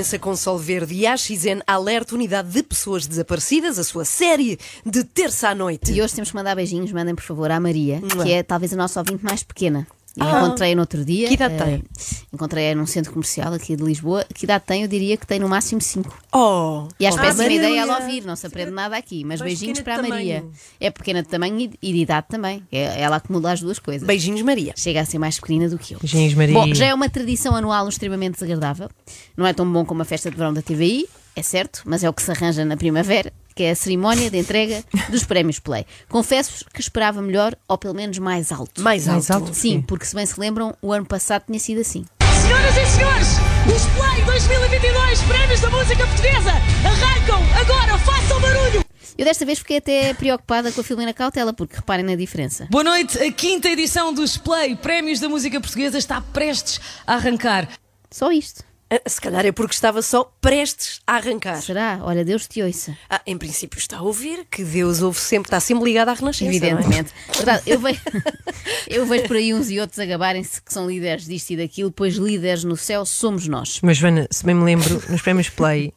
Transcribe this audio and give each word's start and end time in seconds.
imprensa 0.00 0.18
com 0.18 0.34
Sol 0.34 0.56
Verde 0.56 0.94
e 0.94 1.06
AXN 1.06 1.60
alerta 1.66 2.14
unidade 2.14 2.50
de 2.50 2.62
pessoas 2.62 3.06
desaparecidas, 3.06 3.78
a 3.78 3.84
sua 3.84 4.02
série 4.02 4.58
de 4.84 5.04
terça 5.04 5.50
à 5.50 5.54
noite. 5.54 5.92
E 5.92 6.00
hoje 6.00 6.14
temos 6.14 6.30
que 6.30 6.36
mandar 6.36 6.54
beijinhos, 6.54 6.90
mandem 6.90 7.14
por 7.14 7.22
favor 7.22 7.50
à 7.50 7.60
Maria, 7.60 8.00
que 8.22 8.32
é 8.32 8.42
talvez 8.42 8.72
a 8.72 8.76
nossa 8.76 9.00
ouvinte 9.00 9.22
mais 9.22 9.42
pequena. 9.42 9.86
Ah. 10.18 10.38
encontrei-a 10.44 10.74
no 10.74 10.80
outro 10.80 11.04
dia. 11.04 11.28
Que 11.28 11.34
idade 11.34 11.54
eh, 11.54 11.64
tem? 11.64 11.84
Encontrei-a 12.32 12.74
num 12.74 12.86
centro 12.86 13.12
comercial 13.12 13.52
aqui 13.52 13.76
de 13.76 13.82
Lisboa. 13.82 14.24
Que 14.34 14.44
idade 14.44 14.64
tem? 14.66 14.82
Eu 14.82 14.88
diria 14.88 15.16
que 15.16 15.26
tem 15.26 15.38
no 15.38 15.48
máximo 15.48 15.80
5. 15.80 16.12
Oh, 16.32 16.88
E 16.98 17.06
acho 17.06 17.16
oh, 17.16 17.20
péssima 17.20 17.44
Maria. 17.44 17.58
ideia 17.58 17.80
ela 17.80 18.00
ouvir, 18.00 18.24
não 18.24 18.34
se 18.34 18.46
aprende 18.46 18.70
nada 18.72 18.96
aqui. 18.96 19.24
Mas 19.24 19.40
beijinhos 19.40 19.80
para 19.80 19.96
a 19.96 20.02
Maria. 20.02 20.36
tamanho. 20.40 20.52
É 20.80 20.90
pequena 20.90 21.22
de 21.22 21.28
tamanho 21.28 21.60
e 21.60 21.70
e 21.82 21.92
de 21.92 21.98
idade 22.00 22.26
também. 22.28 22.62
É- 22.72 23.00
Ela 23.00 23.16
acumula 23.16 23.52
as 23.52 23.60
duas 23.60 23.78
coisas. 23.78 24.06
Beijinhos, 24.06 24.42
Maria. 24.42 24.72
Chega 24.76 25.00
a 25.00 25.04
ser 25.04 25.18
mais 25.18 25.38
pequenina 25.38 25.68
do 25.68 25.78
que 25.78 25.94
eu. 25.94 25.98
Beijinhos, 26.00 26.34
Maria. 26.34 26.54
Bom, 26.54 26.74
já 26.74 26.86
é 26.86 26.94
uma 26.94 27.08
tradição 27.08 27.54
anual 27.54 27.88
extremamente 27.88 28.34
desagradável. 28.34 28.88
Não 29.36 29.46
é 29.46 29.52
tão 29.52 29.70
bom 29.70 29.84
como 29.84 30.02
a 30.02 30.04
festa 30.04 30.30
de 30.30 30.36
verão 30.36 30.52
da 30.52 30.60
TVI, 30.62 31.06
é 31.36 31.42
certo, 31.42 31.82
mas 31.84 32.02
é 32.04 32.08
o 32.08 32.12
que 32.12 32.22
se 32.22 32.30
arranja 32.30 32.64
na 32.64 32.76
primavera, 32.76 33.32
que 33.60 33.64
é 33.64 33.72
a 33.72 33.76
cerimónia 33.76 34.30
de 34.30 34.38
entrega 34.38 34.82
dos 35.10 35.22
prémios 35.22 35.58
Play. 35.58 35.84
Confesso-vos 36.08 36.62
que 36.72 36.80
esperava 36.80 37.20
melhor, 37.20 37.54
ou 37.68 37.76
pelo 37.76 37.92
menos 37.92 38.16
mais 38.16 38.50
alto. 38.50 38.80
Mais 38.80 39.06
alto. 39.06 39.12
Mais 39.12 39.30
alto? 39.30 39.54
Sim, 39.54 39.82
porque 39.82 40.06
se 40.06 40.14
bem 40.14 40.24
se 40.24 40.40
lembram, 40.40 40.74
o 40.80 40.90
ano 40.90 41.04
passado 41.04 41.44
tinha 41.44 41.58
sido 41.58 41.82
assim. 41.82 42.06
Senhoras 42.40 42.74
e 42.74 42.86
senhores, 42.86 43.28
os 43.66 43.84
Play 43.98 44.24
2022 44.24 45.22
Prémios 45.24 45.60
da 45.60 45.68
Música 45.68 46.06
Portuguesa 46.06 46.52
arrancam 46.86 47.42
agora, 47.60 47.98
façam 47.98 48.40
barulho! 48.40 48.82
Eu 49.18 49.26
desta 49.26 49.44
vez 49.44 49.58
fiquei 49.58 49.76
até 49.76 50.14
preocupada 50.14 50.72
com 50.72 50.80
a 50.80 50.84
Filomena 50.84 51.12
Cautela, 51.12 51.52
porque 51.52 51.76
reparem 51.76 52.06
na 52.06 52.16
diferença. 52.16 52.66
Boa 52.70 52.84
noite, 52.84 53.18
a 53.18 53.30
quinta 53.30 53.68
edição 53.68 54.14
dos 54.14 54.38
Play 54.38 54.74
Prémios 54.74 55.20
da 55.20 55.28
Música 55.28 55.60
Portuguesa 55.60 55.98
está 55.98 56.22
prestes 56.22 56.80
a 57.06 57.16
arrancar. 57.16 57.68
Só 58.10 58.32
isto. 58.32 58.69
Ah, 58.90 59.00
Se 59.08 59.20
calhar 59.20 59.46
é 59.46 59.52
porque 59.52 59.72
estava 59.74 60.02
só 60.02 60.24
prestes 60.40 61.00
a 61.06 61.14
arrancar. 61.16 61.62
Será? 61.62 62.00
Olha, 62.02 62.24
Deus 62.24 62.46
te 62.48 62.60
ouça. 62.62 62.96
Ah, 63.08 63.20
em 63.26 63.38
princípio 63.38 63.78
está 63.78 63.98
a 63.98 64.02
ouvir 64.02 64.44
que 64.50 64.64
Deus 64.64 65.00
ouve 65.00 65.18
sempre, 65.20 65.46
está 65.46 65.60
sempre 65.60 65.84
ligado 65.84 66.08
à 66.08 66.14
Renascença. 66.14 66.44
não 66.44 66.50
é? 66.52 66.56
Evidentemente. 66.56 67.12
Verdade, 67.36 67.62
eu, 67.66 67.78
vejo, 67.78 68.00
eu 68.88 69.06
vejo 69.06 69.24
por 69.28 69.36
aí 69.36 69.54
uns 69.54 69.70
e 69.70 69.78
outros 69.78 69.98
a 69.98 70.06
gabarem-se 70.06 70.60
que 70.60 70.72
são 70.72 70.88
líderes 70.88 71.24
disto 71.26 71.50
e 71.50 71.56
daquilo, 71.56 71.92
pois 71.92 72.14
líderes 72.16 72.64
no 72.64 72.76
céu 72.76 73.06
somos 73.06 73.46
nós. 73.46 73.78
Mas, 73.82 73.96
Joana, 73.96 74.26
se 74.30 74.44
bem 74.44 74.54
me 74.54 74.64
lembro, 74.64 75.02
nos 75.08 75.22
prémios 75.22 75.48
Play 75.48 75.94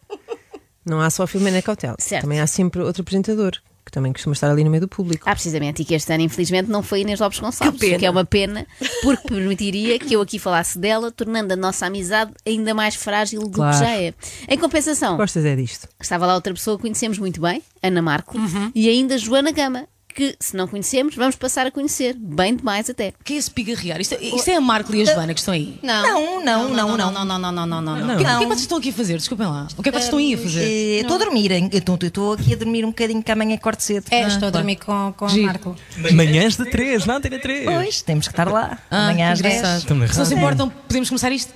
não 0.86 1.00
há 1.02 1.10
só 1.10 1.24
a 1.24 1.28
Filomena 1.28 1.62
Cautela. 1.62 1.96
Certo. 2.00 2.24
Também 2.24 2.40
há 2.40 2.46
sempre 2.48 2.82
outro 2.82 3.02
apresentador, 3.02 3.54
também 3.94 4.12
costuma 4.12 4.34
estar 4.34 4.50
ali 4.52 4.64
no 4.64 4.70
meio 4.70 4.82
do 4.82 4.88
público. 4.88 5.24
Ah, 5.30 5.34
precisamente, 5.34 5.82
e 5.82 5.86
que 5.86 5.94
este 5.94 6.12
ano, 6.12 6.24
infelizmente, 6.24 6.70
não 6.70 6.82
foi 6.84 7.02
Inês 7.02 7.20
Lopes 7.20 7.40
Gonçalves, 7.40 7.80
Que 7.80 7.92
pena. 7.92 8.06
é 8.06 8.10
uma 8.10 8.26
pena, 8.26 8.68
porque 9.04 9.28
permitiria 9.28 9.98
que 10.00 10.14
eu 10.14 10.22
aqui 10.22 10.40
falasse 10.40 10.78
dela, 10.80 11.12
tornando 11.12 11.54
a 11.54 11.56
nossa 11.56 11.86
amizade 11.86 12.32
ainda 12.46 12.74
mais 12.74 12.96
frágil 12.96 13.42
do 13.44 13.50
Claro. 13.52 13.78
que 13.78 13.84
já 13.84 13.92
é. 13.96 14.14
Em 14.50 14.58
compensação, 14.58 15.16
Gostas 15.18 15.46
é 15.46 15.56
disto? 15.56 15.88
estava 16.02 16.26
lá 16.26 16.34
outra 16.36 16.54
pessoa 16.54 16.76
que 16.78 16.82
conhecemos 16.82 17.20
muito 17.20 17.40
bem, 17.40 17.62
Ana 17.82 18.02
Marco, 18.02 18.38
Uhum. 18.38 18.72
e 18.74 18.90
ainda 18.90 19.18
Joana 19.18 19.52
Gama, 19.52 19.88
que, 20.14 20.36
se 20.40 20.56
não 20.56 20.68
conhecemos, 20.68 21.16
vamos 21.16 21.36
passar 21.36 21.66
a 21.66 21.72
conhecer, 21.72 22.16
bem 22.18 22.56
demais 22.56 22.90
até. 22.90 23.14
Que 23.24 23.34
é 23.34 23.38
esse 23.38 23.50
pigarrear? 23.52 24.00
Isto, 24.00 24.16
isto 24.22 24.48
é 24.50 24.56
a 24.56 24.62
Marco 24.62 24.94
e 24.96 25.02
a 25.02 25.06
Joana 25.06 25.34
que 25.34 25.40
estão 25.40 25.54
aí. 25.54 25.80
Não, 25.82 26.40
não, 26.44 26.70
não, 26.70 26.98
não, 26.98 26.98
não, 26.98 27.26
não, 27.26 27.26
não, 27.26 27.40
não, 27.40 27.68
não, 27.68 27.82
não, 27.82 27.82
não, 27.82 28.16
O 28.16 28.18
que, 28.18 28.24
o 28.24 28.26
que 28.26 28.32
é 28.32 28.38
que 28.40 28.46
vocês 28.46 28.62
estão 28.62 28.78
aqui 28.78 28.90
a 28.90 28.94
fazer? 28.94 29.18
Desculpem 29.18 29.48
lá. 29.48 29.68
O 29.78 29.84
que 29.84 29.90
é 29.90 29.92
que 29.92 29.98
vocês 29.98 30.06
estão 30.06 30.20
aí 30.20 30.34
a 30.34 30.38
fazer? 30.38 30.64
Eh, 30.64 31.00
Estou 31.02 31.16
a 31.16 31.20
dormir, 31.20 31.52
hein? 31.52 31.70
Então, 31.74 31.98
eu 32.02 32.08
estou 32.08 32.34
aqui 32.34 32.54
a 32.54 32.56
dormir 32.58 32.86
um 32.86 32.90
bocadinho 32.90 33.22
que 33.24 33.32
amanhã 33.32 33.58
corte 33.58 33.84
cedo. 33.84 34.06
É, 34.12 34.28
estou 34.28 34.48
a 34.48 34.52
dormir 34.52 34.76
com, 34.78 35.14
com 35.18 35.26
o 35.26 35.30
Giro. 35.30 35.46
Marco. 35.48 35.76
Manhãs 36.14 36.56
de 36.58 36.66
3, 36.70 37.06
na 37.06 37.16
Antena 37.18 37.40
3. 37.40 37.66
Pois, 37.66 38.02
temos 38.02 38.28
que 38.28 38.34
estar 38.34 38.48
lá. 38.48 38.78
Ah, 38.92 39.10
amanhã 39.10 39.28
que 39.28 39.34
às 39.34 39.42
10. 39.42 39.56
engraçado. 39.56 39.86
Também 39.88 40.08
Se 40.08 40.18
não 40.18 40.26
se 40.26 40.36
importam, 40.36 40.70
podemos 40.70 41.10
começar 41.10 41.32
isto? 41.32 41.54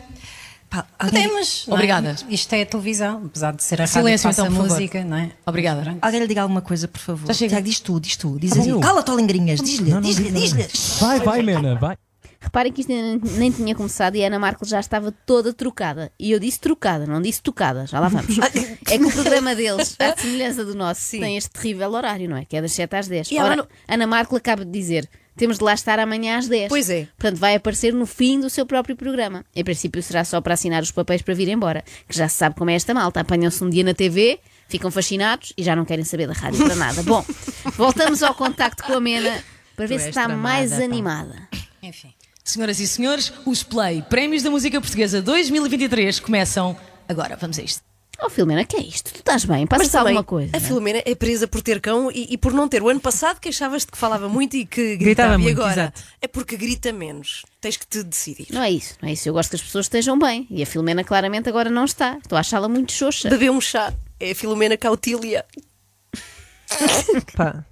Pá, 0.69 0.85
alguém, 0.99 1.23
Podemos. 1.23 1.65
é? 1.67 1.73
Obrigada. 1.73 2.15
Isto 2.29 2.53
é 2.53 2.65
televisão, 2.65 3.23
apesar 3.25 3.53
de 3.53 3.63
ser 3.63 3.75
a 3.81 3.85
rádio 3.85 3.93
Silêncio, 3.93 4.29
passa 4.29 4.41
então, 4.47 4.51
música, 4.53 5.03
não 5.05 5.17
é? 5.17 5.31
Obrigada. 5.45 5.97
alguém 6.01 6.19
lhe 6.21 6.27
diga 6.27 6.41
alguma 6.41 6.61
coisa, 6.61 6.87
por 6.87 6.99
favor. 6.99 7.27
Já 7.27 7.33
chega. 7.33 7.49
Tiago, 7.51 7.65
diz 7.65 7.79
tu, 7.79 7.99
diz 7.99 8.17
tu. 8.17 8.37
Diz 8.39 8.51
Ah, 8.51 8.59
assim. 8.59 8.79
Cala-te, 8.79 9.09
ó 9.11 9.15
lingrinhas. 9.15 9.61
Diz-lhe, 9.61 9.91
diz-lhe, 10.01 10.31
diz-lhe. 10.31 10.67
Vai, 10.99 11.19
vai, 11.21 11.41
Mena, 11.41 11.75
vai. 11.75 11.97
Reparem 12.39 12.71
que 12.71 12.81
isto 12.81 12.89
nem, 12.89 13.19
nem 13.37 13.51
tinha 13.51 13.73
começado 13.73 14.15
e 14.15 14.23
a 14.23 14.27
Ana 14.27 14.37
Marco 14.37 14.63
já 14.65 14.79
estava 14.79 15.11
toda 15.11 15.51
trocada. 15.53 16.11
E 16.19 16.31
eu 16.31 16.39
disse 16.39 16.59
trocada, 16.59 17.05
não 17.07 17.19
disse 17.19 17.41
tocada, 17.41 17.87
já 17.87 17.99
lá 17.99 18.09
vamos. 18.09 18.37
é 18.87 18.97
que 18.97 19.03
o 19.03 19.11
programa 19.11 19.55
deles, 19.55 19.95
à 19.99 20.15
semelhança 20.21 20.63
do 20.63 20.75
nosso, 20.75 21.11
tem 21.11 21.35
este 21.35 21.49
terrível 21.49 21.91
horário, 21.91 22.29
não 22.29 22.37
é? 22.37 22.45
Que 22.45 22.55
é 22.57 22.61
das 22.61 22.73
7 22.73 22.95
às 22.95 23.07
10. 23.07 23.31
E 23.31 23.37
ela 23.37 23.47
Ora, 23.49 23.55
não- 23.55 23.67
Ana 23.87 24.05
Marco 24.05 24.35
acaba 24.35 24.63
de 24.63 24.71
dizer. 24.71 25.09
Temos 25.37 25.57
de 25.59 25.63
lá 25.63 25.73
estar 25.73 25.99
amanhã 25.99 26.37
às 26.37 26.47
10. 26.47 26.67
Pois 26.67 26.89
é. 26.89 27.07
Portanto, 27.17 27.37
vai 27.39 27.55
aparecer 27.55 27.93
no 27.93 28.05
fim 28.05 28.39
do 28.39 28.49
seu 28.49 28.65
próprio 28.65 28.95
programa. 28.95 29.45
Em 29.55 29.63
princípio, 29.63 30.01
será 30.01 30.25
só 30.25 30.41
para 30.41 30.55
assinar 30.55 30.81
os 30.81 30.91
papéis 30.91 31.21
para 31.21 31.33
vir 31.35 31.47
embora. 31.47 31.83
Que 32.09 32.17
já 32.17 32.27
se 32.27 32.35
sabe 32.35 32.55
como 32.55 32.69
é 32.71 32.73
esta 32.73 32.93
malta. 32.93 33.19
Apanham-se 33.19 33.63
um 33.63 33.69
dia 33.69 33.83
na 33.83 33.93
TV, 33.93 34.39
ficam 34.67 34.89
fascinados 34.91 35.53
e 35.55 35.63
já 35.63 35.75
não 35.75 35.85
querem 35.85 36.03
saber 36.03 36.27
da 36.27 36.33
rádio 36.33 36.65
para 36.65 36.75
nada. 36.75 37.03
Bom, 37.03 37.23
voltamos 37.77 38.23
ao 38.23 38.33
contacto 38.33 38.83
com 38.83 38.93
a 38.93 38.99
Mena 38.99 39.43
para 39.75 39.85
ver 39.85 39.97
Tu 39.97 40.01
se 40.01 40.09
está 40.09 40.25
tramada, 40.25 40.41
mais 40.41 40.71
pá. 40.71 40.83
animada. 40.83 41.47
Enfim. 41.83 42.13
Senhoras 42.43 42.79
e 42.79 42.87
senhores, 42.87 43.31
os 43.45 43.61
Play 43.61 44.01
Prémios 44.09 44.41
da 44.41 44.49
Música 44.49 44.79
Portuguesa 44.81 45.21
2023 45.21 46.19
começam 46.19 46.75
agora. 47.07 47.35
Vamos 47.35 47.59
a 47.59 47.61
isto. 47.61 47.81
Oh, 48.19 48.29
Filomena, 48.29 48.65
que 48.65 48.75
é 48.75 48.81
isto? 48.81 49.13
Tu 49.13 49.19
estás 49.19 49.45
bem? 49.45 49.67
Mas 49.69 49.77
Passa-se 49.77 49.91
também, 49.91 50.07
alguma 50.17 50.23
coisa? 50.23 50.57
a 50.57 50.59
Filomena 50.59 51.01
é 51.05 51.13
presa 51.13 51.47
por 51.47 51.61
ter 51.61 51.79
cão 51.79 52.11
e, 52.11 52.33
e 52.33 52.37
por 52.37 52.51
não 52.51 52.67
ter. 52.67 52.81
O 52.81 52.89
ano 52.89 52.99
passado 52.99 53.39
queixavas-te 53.39 53.91
que 53.91 53.97
falava 53.97 54.27
muito 54.27 54.57
e 54.57 54.65
que 54.65 54.97
Gritava 54.97 55.05
gritava. 55.29 55.33
e 55.35 55.37
muito, 55.37 55.61
agora 55.61 55.81
exato. 55.83 56.03
é 56.21 56.27
porque 56.27 56.57
grita 56.57 56.91
menos. 56.91 57.45
Tens 57.61 57.77
que 57.77 57.85
te 57.85 58.01
decidir. 58.03 58.47
Não 58.51 58.63
é 58.63 58.71
isso, 58.71 58.95
não 59.01 59.07
é 59.09 59.13
isso. 59.13 59.29
Eu 59.29 59.33
gosto 59.33 59.51
que 59.51 59.55
as 59.57 59.61
pessoas 59.61 59.85
estejam 59.85 60.17
bem. 60.17 60.47
E 60.49 60.63
a 60.63 60.65
Filomena 60.65 61.03
claramente 61.03 61.47
agora 61.47 61.69
não 61.69 61.85
está. 61.85 62.17
Estou 62.17 62.35
a 62.37 62.39
achá-la 62.39 62.67
muito 62.67 62.91
xoxa. 62.91 63.29
Bebeu 63.29 63.53
um 63.53 63.61
chá. 63.61 63.93
É 64.19 64.31
a 64.31 64.35
Filomena 64.35 64.75
Cautília. 64.77 65.45
Pá, 67.35 67.63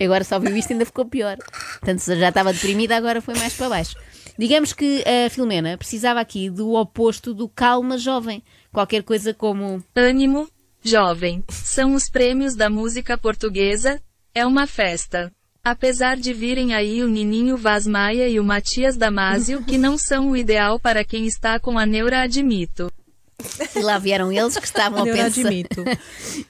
Agora 0.00 0.24
só 0.24 0.38
viu 0.38 0.56
isto 0.56 0.70
e 0.70 0.72
ainda 0.74 0.86
ficou 0.86 1.04
pior. 1.04 1.36
Portanto, 1.80 1.98
se 1.98 2.18
já 2.18 2.28
estava 2.30 2.52
deprimida, 2.52 2.96
agora 2.96 3.20
foi 3.20 3.34
mais 3.34 3.52
para 3.52 3.68
baixo. 3.68 3.96
Digamos 4.38 4.72
que 4.72 5.02
a 5.06 5.30
Filomena 5.30 5.78
precisava 5.78 6.20
aqui 6.20 6.50
do 6.50 6.74
oposto 6.74 7.32
do 7.32 7.48
calma 7.48 7.96
jovem. 7.96 8.42
Qualquer 8.72 9.02
coisa 9.02 9.32
como. 9.32 9.82
Ânimo, 9.94 10.48
jovem, 10.82 11.42
são 11.48 11.94
os 11.94 12.10
prêmios 12.10 12.54
da 12.54 12.68
música 12.68 13.16
portuguesa, 13.16 14.00
é 14.34 14.44
uma 14.44 14.66
festa. 14.66 15.32
Apesar 15.64 16.16
de 16.16 16.32
virem 16.32 16.74
aí 16.74 17.02
o 17.02 17.08
Nininho 17.08 17.56
Vaz 17.56 17.86
Maia 17.86 18.28
e 18.28 18.38
o 18.38 18.44
Matias 18.44 18.96
Damasio, 18.96 19.64
que 19.64 19.76
não 19.76 19.98
são 19.98 20.30
o 20.30 20.36
ideal 20.36 20.78
para 20.78 21.04
quem 21.04 21.26
está 21.26 21.58
com 21.58 21.76
a 21.76 21.84
neura, 21.84 22.22
admito. 22.22 22.92
E 23.74 23.80
lá 23.80 23.98
vieram 23.98 24.30
eles 24.30 24.56
que 24.56 24.64
estavam 24.64 25.00
a 25.00 25.04
pensar. 25.04 25.26
admito. 25.26 25.84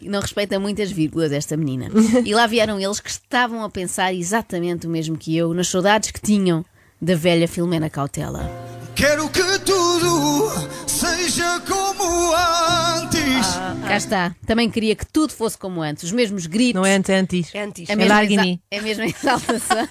E 0.00 0.06
não 0.10 0.20
respeita 0.20 0.60
muitas 0.60 0.90
vírgulas 0.90 1.32
esta 1.32 1.56
menina. 1.56 1.88
E 2.24 2.34
lá 2.34 2.46
vieram 2.46 2.78
eles 2.78 3.00
que 3.00 3.08
estavam 3.08 3.64
a 3.64 3.70
pensar 3.70 4.12
exatamente 4.12 4.86
o 4.86 4.90
mesmo 4.90 5.16
que 5.16 5.34
eu, 5.36 5.54
nas 5.54 5.68
saudades 5.68 6.10
que 6.10 6.20
tinham 6.20 6.64
da 7.00 7.14
velha 7.14 7.46
Filomena 7.48 7.88
Cautela. 7.90 8.50
Quero 8.94 9.28
que 9.28 9.42
tudo 9.60 10.50
seja 10.86 11.60
como 11.60 12.34
antes. 12.34 13.46
Cá 13.86 13.96
está. 13.96 14.36
Também 14.46 14.70
queria 14.70 14.94
que 14.96 15.04
tudo 15.06 15.32
fosse 15.32 15.58
como 15.58 15.82
antes. 15.82 16.04
Os 16.04 16.12
mesmos 16.12 16.46
gritos. 16.46 16.74
não 16.74 16.86
é 16.86 16.94
antes, 16.96 17.10
é 17.10 17.18
antes. 17.18 17.54
É 17.54 17.62
antes. 17.62 17.90
a 17.90 17.92
É 17.92 17.96
mesma 17.96 18.14
largue-me. 18.14 18.50
exa- 18.52 18.60
É 18.70 18.78
a 18.78 18.82
mesma 18.82 19.04
exaltação. 19.06 19.88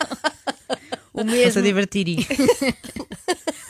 o 1.14 1.24
mesmo. 1.24 1.60
a 1.60 1.64
divertir. 1.64 2.18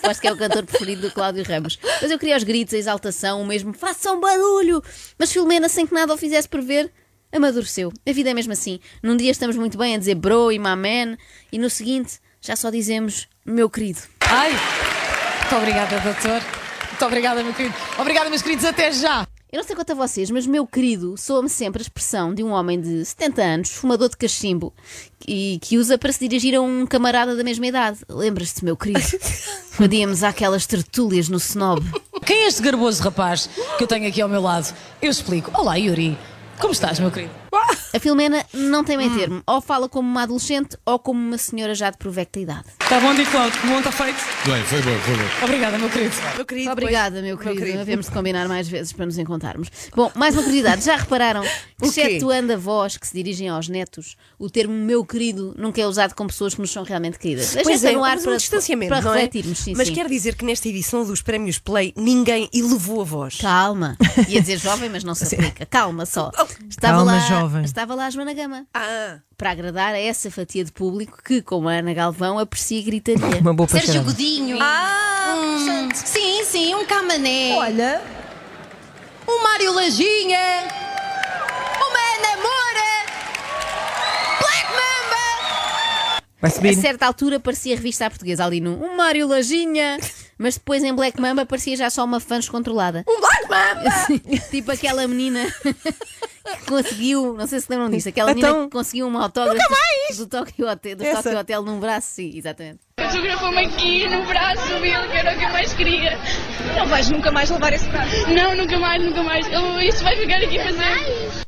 Acho 0.03 0.22
que 0.22 0.28
é 0.28 0.31
o 0.31 0.38
cantor 0.38 0.63
preferido 0.66 1.02
do 1.02 1.12
Cláudio 1.12 1.44
Ramos. 1.44 1.79
Mas 2.02 2.12
eu 2.12 2.19
queria 2.19 2.38
os 2.38 2.44
gritos, 2.44 2.73
a 2.73 2.78
exaltação, 2.78 3.41
o 3.41 3.46
mesmo 3.46 3.73
façam 3.73 4.19
barulho. 4.22 4.81
Mas 5.17 5.31
Filomena, 5.34 5.67
sem 5.67 5.85
que 5.88 5.94
nada 5.94 6.14
o 6.14 6.17
fizesse 6.17 6.47
prever, 6.47 6.91
amadureceu. 7.34 7.91
A 8.08 8.11
vida 8.14 8.29
é 8.29 8.34
mesmo 8.34 8.53
assim. 8.53 8.79
Num 9.03 9.17
dia 9.17 9.31
estamos 9.31 9.58
muito 9.58 9.78
bem 9.78 9.96
a 9.96 9.97
dizer 9.97 10.16
bro 10.16 10.52
e 10.52 10.59
my 10.59 10.76
man, 10.76 11.17
e 11.52 11.58
no 11.58 11.70
seguinte 11.72 12.20
já 12.45 12.55
só 12.55 12.69
dizemos 12.69 13.27
meu 13.43 13.67
querido. 13.69 13.99
Ai! 14.21 14.51
Muito 14.51 15.55
obrigada, 15.55 15.99
doutor. 15.99 16.41
Muito 16.89 17.05
obrigada, 17.05 17.43
meu 17.43 17.53
querido. 17.53 17.75
Obrigada, 17.97 18.29
meus 18.29 18.43
queridos. 18.43 18.65
Até 18.65 18.91
já! 18.91 19.27
Eu 19.51 19.57
não 19.59 19.63
sei 19.63 19.75
quanto 19.75 19.91
a 19.91 19.95
vocês, 19.95 20.29
mas 20.29 20.45
meu 20.45 20.67
querido 20.67 21.15
soa-me 21.17 21.49
sempre 21.49 21.81
a 21.81 21.83
expressão 21.83 22.33
de 22.33 22.43
um 22.43 22.51
homem 22.51 22.79
de 22.79 23.03
70 23.05 23.41
anos, 23.41 23.71
fumador 23.71 24.09
de 24.09 24.17
cachimbo, 24.17 24.73
e 25.27 25.59
que 25.61 25.77
usa 25.77 25.97
para 25.97 26.11
se 26.11 26.19
dirigir 26.19 26.55
a 26.55 26.61
um 26.61 26.85
camarada 26.85 27.35
da 27.35 27.43
mesma 27.43 27.65
idade. 27.65 27.99
Lembras-te, 28.09 28.63
meu 28.63 28.75
querido? 28.75 29.01
Quando 29.77 29.93
íamos 29.93 30.23
àquelas 30.23 30.65
tertúlias 30.67 31.29
no 31.29 31.37
snob. 31.37 31.83
Quem 32.25 32.43
é 32.43 32.47
este 32.47 32.61
garboso 32.61 33.01
rapaz 33.01 33.49
que 33.77 33.83
eu 33.83 33.87
tenho 33.87 34.07
aqui 34.07 34.21
ao 34.21 34.29
meu 34.29 34.41
lado? 34.41 34.71
Eu 35.01 35.09
explico. 35.09 35.49
Olá, 35.53 35.75
Yuri. 35.77 36.17
Como 36.59 36.73
estás, 36.73 36.99
meu 36.99 37.11
querido? 37.11 37.31
A 37.95 37.99
Filomena 37.99 38.45
não 38.53 38.83
tem 38.83 38.97
meio 38.97 39.15
termo. 39.15 39.41
Ou 39.47 39.61
fala 39.61 39.87
como 39.87 40.05
uma 40.09 40.23
adolescente 40.23 40.77
ou 40.85 40.99
como 40.99 41.17
uma 41.17 41.37
senhora 41.37 41.73
já 41.73 41.89
de 41.89 41.97
provecta 41.97 42.41
idade. 42.41 42.65
Está 42.81 42.99
bom, 42.99 43.15
Di 43.15 43.25
Cláudio? 43.25 43.57
Bom, 43.65 43.77
está 43.77 43.89
feito? 43.89 44.19
Bem, 44.45 44.61
foi 44.65 44.81
bom, 44.81 44.99
foi 44.99 45.15
bom. 45.15 45.45
Obrigada, 45.45 45.77
meu 45.77 45.89
querido. 45.89 46.15
Meu 46.35 46.45
querido, 46.45 46.71
Obrigada, 46.71 47.21
meu 47.21 47.37
querido. 47.37 47.79
Havemos 47.79 48.07
de 48.07 48.11
combinar 48.11 48.49
mais 48.49 48.67
vezes 48.67 48.91
para 48.91 49.05
nos 49.05 49.17
encontrarmos. 49.17 49.69
Bom, 49.95 50.11
mais 50.13 50.35
uma 50.35 50.43
curiosidade. 50.43 50.83
Já 50.83 50.97
repararam 50.97 51.41
que, 51.79 51.85
excetuando 51.85 52.51
avós 52.51 52.97
que 52.97 53.07
se 53.07 53.13
dirigem 53.13 53.47
aos 53.47 53.69
netos, 53.69 54.17
o 54.37 54.49
termo 54.49 54.73
meu 54.73 55.05
querido 55.05 55.55
nunca 55.57 55.79
é 55.79 55.87
usado 55.87 56.15
com 56.15 56.27
pessoas 56.27 56.53
que 56.53 56.59
nos 56.59 56.71
são 56.71 56.83
realmente 56.83 57.17
queridas. 57.17 57.55
Pois 57.63 57.81
é, 57.81 57.93
no 57.93 58.03
ar 58.03 58.15
mas 58.15 58.23
para, 58.23 58.33
um 58.33 58.37
distanciamento, 58.37 58.89
para 58.89 59.01
não 59.01 59.13
é? 59.13 59.21
refletirmos. 59.21 59.59
Sim, 59.59 59.73
mas 59.77 59.87
sim. 59.87 59.93
quer 59.93 60.09
dizer 60.09 60.35
que 60.35 60.43
nesta 60.43 60.67
edição 60.67 61.05
dos 61.05 61.21
Prémios 61.21 61.59
Play 61.59 61.93
ninguém 61.95 62.49
elevou 62.53 62.99
a 62.99 63.05
voz. 63.05 63.37
Calma. 63.39 63.97
Ia 64.27 64.41
dizer 64.41 64.57
jovem, 64.57 64.89
mas 64.89 65.05
não 65.05 65.15
se 65.15 65.23
aplica. 65.33 65.65
Calma 65.65 66.05
só. 66.05 66.29
Estava 66.69 66.97
Calma, 66.97 67.11
lá, 67.13 67.19
jovem. 67.19 67.63
Estava 67.63 67.84
lá 67.93 68.08
a 68.08 68.09
Joana 68.09 68.34
Gama. 68.34 68.66
Ah, 68.73 69.20
Para 69.37 69.52
agradar 69.52 69.93
a 69.93 69.99
essa 69.99 70.32
fatia 70.32 70.64
de 70.64 70.72
público 70.72 71.20
que, 71.23 71.41
como 71.41 71.67
a 71.70 71.73
Ana 71.73 71.93
Galvão, 71.93 72.40
aprecia 72.40 72.82
gritaria. 72.82 73.40
Uma 73.41 73.53
boa 73.53 73.67
Sérgio. 73.70 74.02
Godinho. 74.03 74.58
Ah, 74.61 75.35
Hum, 75.37 75.90
sim, 75.93 76.43
sim, 76.46 76.73
um 76.76 76.85
camané. 76.85 77.53
Olha, 77.58 78.02
Um 79.28 79.43
Mário 79.43 79.73
Lajinha. 79.73 80.40
Uma 81.78 81.99
Ana 82.16 82.41
Moura. 82.41 82.91
Black 84.40 84.66
Mamba. 84.72 86.22
vai 86.41 86.49
A 86.52 86.53
subir. 86.53 86.76
certa 86.76 87.05
altura 87.05 87.40
parecia 87.40 87.76
revista 87.76 88.05
à 88.05 88.09
portuguesa 88.09 88.46
ali 88.46 88.59
no 88.61 88.84
um 88.84 88.96
Mário 88.96 89.28
Lajinha, 89.28 89.97
mas 90.37 90.55
depois 90.55 90.84
em 90.84 90.93
Black 90.93 91.20
Mamba 91.20 91.46
parecia 91.46 91.76
já 91.76 91.90
só 91.90 92.03
uma 92.03 92.20
fã 92.20 92.40
descontrolada. 92.40 93.03
Um 93.08 93.20
Black 93.20 93.49
Mamba! 93.49 94.41
tipo 94.52 94.72
aquela 94.72 95.08
menina 95.08 95.46
que 95.64 96.66
conseguiu, 96.67 97.34
não 97.34 97.47
sei 97.47 97.59
se 97.59 97.67
lembram 97.70 97.90
disso, 97.90 98.09
aquela 98.09 98.29
menina 98.34 98.49
Então, 98.49 98.64
que 98.66 98.72
conseguiu 98.72 99.08
um 99.08 99.17
autógrafo 99.17 99.58
do 100.17 100.28
Tokyo 100.28 100.70
Hotel, 100.70 100.96
do 100.96 101.03
Essa. 101.03 101.23
Tokyo 101.23 101.40
Hotel 101.40 101.64
num 101.64 101.79
braço, 101.79 102.08
sim, 102.16 102.32
exatamente. 102.35 102.79
Fotografou-me 102.99 103.66
aqui 103.66 104.08
no 104.09 104.26
braço 104.26 104.67
dele, 104.67 105.08
que 105.09 105.17
era 105.17 105.34
o 105.34 105.37
que 105.37 105.43
eu 105.46 105.49
mais 105.49 105.73
queria. 105.73 106.20
Não 106.78 106.88
vais 106.88 107.09
nunca 107.09 107.31
mais 107.31 107.49
levar 107.49 107.73
esse 107.73 107.88
braço? 107.88 108.29
Não, 108.29 108.55
nunca 108.55 108.78
mais, 108.79 109.03
nunca 109.03 109.23
mais. 109.23 109.47
Ele, 109.47 109.88
isso 109.88 110.03
vai 110.03 110.16
ficar 110.17 110.38
aqui 110.38 110.58
para 110.58 110.73
sempre. 110.73 111.44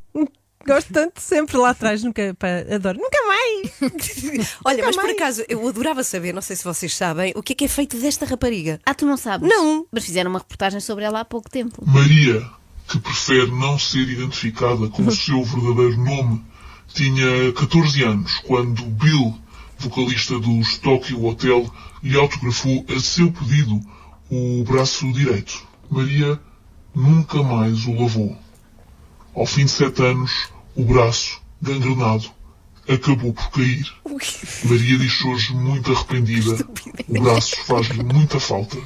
Gosto 0.68 0.92
tanto, 0.92 1.22
sempre 1.22 1.56
lá 1.56 1.70
atrás, 1.70 2.04
nunca. 2.04 2.36
pá, 2.38 2.48
adoro. 2.76 3.00
Nunca 3.00 3.18
mais! 3.26 3.72
olha, 4.66 4.84
mas 4.84 4.98
por 4.98 5.10
acaso 5.10 5.46
eu 5.48 5.66
adorava 5.66 6.04
saber, 6.04 6.34
não 6.34 6.42
sei 6.42 6.58
se 6.58 6.64
vocês 6.66 6.94
sabem, 6.94 7.32
o 7.38 7.42
que 7.42 7.54
é 7.54 7.56
que 7.56 7.66
é 7.66 7.68
feito 7.70 7.98
desta 7.98 8.26
rapariga. 8.26 8.78
Ah, 8.86 8.94
tu 8.94 9.06
não 9.06 9.16
sabes? 9.16 9.48
Não. 9.48 9.88
Mas 9.90 10.04
fizeram 10.04 10.30
uma 10.30 10.40
reportagem 10.40 10.82
sobre 10.82 11.06
ela 11.06 11.22
há 11.22 11.26
pouco 11.26 11.50
tempo. 11.50 11.82
Maria, 11.88 12.46
que 12.86 13.00
prefere 13.00 13.50
não 13.50 13.80
ser 13.80 14.10
identificada 14.10 14.90
com 14.90 15.04
o 15.04 15.12
seu 15.12 15.42
verdadeiro 15.42 16.04
nome, 16.04 16.44
tinha 16.94 17.54
14 17.54 18.04
anos 18.04 18.40
quando 18.46 18.84
Bill, 18.84 19.36
vocalista 19.80 20.38
dos 20.38 20.78
Tokyo 20.80 21.26
Hotel, 21.26 21.72
lhe 22.04 22.18
autografou 22.18 22.86
a 22.94 23.00
seu 23.00 23.32
pedido 23.32 23.80
o 24.30 24.66
braço 24.66 25.10
direito. 25.14 25.66
Maria 25.90 26.38
nunca 26.94 27.42
mais 27.42 27.86
o 27.86 27.94
lavou. 27.94 28.38
Ao 29.34 29.46
fim 29.46 29.64
de 29.66 29.72
sete 29.72 30.02
anos, 30.02 30.50
o 30.78 30.84
braço, 30.84 31.42
gangrenado, 31.60 32.30
acabou 32.88 33.34
por 33.34 33.50
cair. 33.50 33.92
Maria 34.64 34.98
diz 35.00 35.26
hoje 35.26 35.54
muito 35.56 35.92
arrependida. 35.92 36.56
O 37.08 37.20
braço 37.20 37.56
faz-lhe 37.66 38.04
muita 38.04 38.40
falta 38.40 38.78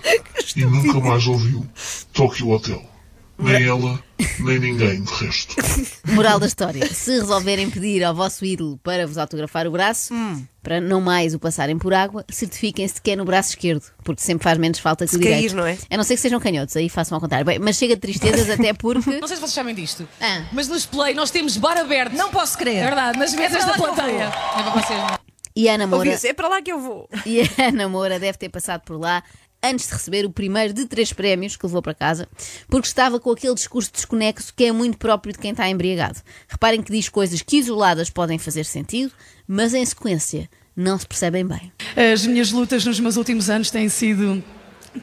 e 0.55 0.65
nunca 0.65 0.99
mais 1.01 1.27
ouviu 1.27 1.67
Tokyo 2.13 2.49
Hotel. 2.49 2.90
Nem 3.39 3.63
ela, 3.63 4.00
nem 4.39 4.60
ninguém 4.60 5.01
de 5.01 5.12
resto. 5.13 5.56
Moral 6.13 6.39
da 6.39 6.45
história: 6.45 6.86
se 6.94 7.12
resolverem 7.12 7.69
pedir 7.72 8.04
ao 8.04 8.13
vosso 8.13 8.45
ídolo 8.45 8.78
para 8.83 9.07
vos 9.07 9.18
autografar 9.18 9.66
o 9.66 9.72
braço, 9.72 10.13
Hum. 10.13 10.45
para 10.62 10.80
não 10.80 11.01
mais 11.01 11.33
o 11.33 11.39
passarem 11.39 11.75
por 11.78 11.92
água, 11.92 12.24
certifiquem-se 12.30 13.01
que 13.01 13.12
é 13.12 13.16
no 13.16 13.25
braço 13.25 13.50
esquerdo, 13.50 13.83
porque 14.04 14.22
sempre 14.22 14.44
faz 14.44 14.60
menos 14.60 14.78
falta 14.78 15.06
que 15.06 15.12
Se 15.12 15.18
o 15.18 15.19
cair, 15.19 15.33
direito. 15.50 15.56
não 15.56 15.66
é? 15.66 15.75
A 15.89 15.98
não 15.98 16.04
ser 16.04 16.16
que 16.16 16.22
sejam 16.22 16.39
canhotos, 16.39 16.75
aí 16.75 16.88
façam 16.88 17.16
ao 17.16 17.22
contrário. 17.22 17.45
Bem, 17.45 17.57
mas 17.57 17.78
chega 17.78 17.95
de 17.95 18.01
tristezas 18.01 18.48
até 18.50 18.74
porque. 18.74 19.10
Não 19.19 19.28
sei 19.28 19.38
se 19.38 19.42
vocês 19.42 19.54
sabem 19.54 19.74
disto, 19.74 20.07
Ah. 20.19 20.44
mas 20.51 20.68
nos 20.68 20.86
Play 20.86 21.16
nós 21.16 21.31
temos 21.31 21.57
bar 21.57 21.78
aberto. 21.78 22.13
Não 22.13 22.30
posso 22.30 22.56
É 22.57 22.60
crer. 22.60 22.83
verdade, 22.83 23.18
nas 23.18 23.33
mesas 23.33 23.66
da 23.66 23.74
plateia. 23.74 24.25
É 24.25 24.62
para 24.63 24.69
vocês. 24.72 25.00
não. 25.00 25.19
E 25.56 25.68
a 25.68 25.74
Ana 25.74 25.86
Moura, 25.88 26.06
Ouviu-se, 26.06 26.28
é 26.30 26.33
para 26.33 26.48
lá 26.48 26.62
que 26.62 26.72
eu 26.72 26.80
vou. 26.80 27.10
e 27.25 27.42
a 27.42 27.68
Ana 27.69 27.89
Moura 27.89 28.19
deve 28.19 28.38
ter 28.38 28.50
passado 28.50 28.81
por 28.86 28.98
lá 29.00 29.22
antes 29.63 29.87
de 29.87 29.93
receber 29.93 30.25
o 30.25 30.31
primeiro 30.31 30.73
de 30.73 30.85
três 30.85 31.13
prémios 31.13 31.55
que 31.55 31.65
levou 31.65 31.81
para 31.81 31.93
casa, 31.93 32.27
porque 32.67 32.87
estava 32.87 33.19
com 33.19 33.31
aquele 33.31 33.53
discurso 33.53 33.91
desconexo 33.91 34.53
que 34.55 34.65
é 34.65 34.71
muito 34.71 34.97
próprio 34.97 35.33
de 35.33 35.39
quem 35.39 35.51
está 35.51 35.69
embriagado. 35.69 36.19
Reparem 36.47 36.81
que 36.81 36.91
diz 36.91 37.09
coisas 37.09 37.41
que 37.41 37.57
isoladas 37.57 38.09
podem 38.09 38.37
fazer 38.37 38.65
sentido, 38.65 39.11
mas 39.47 39.73
em 39.73 39.85
sequência 39.85 40.49
não 40.75 40.97
se 40.97 41.05
percebem 41.05 41.45
bem. 41.45 41.71
As 41.95 42.25
minhas 42.25 42.51
lutas 42.51 42.85
nos 42.85 42.99
meus 42.99 43.17
últimos 43.17 43.49
anos 43.49 43.69
têm 43.69 43.89
sido, 43.89 44.43